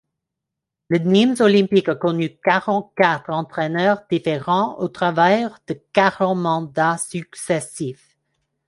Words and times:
Le 0.87 0.97
Nîmes 0.97 1.35
Olympique 1.41 1.87
a 1.87 1.93
connu 1.93 2.35
quarante-quatre 2.43 3.29
entraîneurs 3.29 4.01
différents 4.09 4.79
au 4.79 4.87
travers 4.87 5.59
de 5.67 5.79
quarante 5.93 6.39
mandats 6.39 6.97
successifs. 6.97 8.17